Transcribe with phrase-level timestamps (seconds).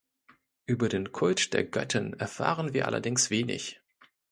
[0.65, 3.79] Über den Kult der Göttin erfahren wir allerdings wenig.